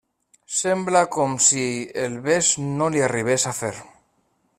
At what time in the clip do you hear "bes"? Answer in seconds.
2.29-2.49